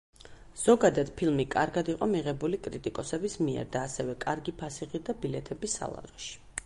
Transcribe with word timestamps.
ზოგადად, 0.59 1.11
ფილმი 1.19 1.43
კარგად 1.55 1.91
იყო 1.93 2.07
მიღებული 2.15 2.59
კრიტიკოსების 2.69 3.37
მიერ 3.49 3.69
და 3.77 3.85
ასევე 3.91 4.17
„კარგი“ 4.25 4.57
ფასი 4.63 4.89
ღირდა 4.95 5.17
ბილეთები 5.27 5.73
სალაროში. 5.77 6.33